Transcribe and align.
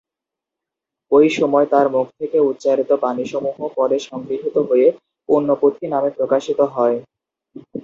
ওই 1.11 1.27
সময় 1.37 1.65
তাঁর 1.71 1.87
মুখ 1.95 2.07
থেকে 2.19 2.37
উচ্চারিত 2.49 2.91
বাণীসমূহ 3.03 3.57
পরে 3.77 3.97
সংগৃহীত 4.09 4.55
হয়ে 4.69 4.87
পুণ্যপুঁথি 5.29 5.85
নামে 5.93 6.09
প্রকাশিত 6.17 6.59
হয়। 6.75 6.97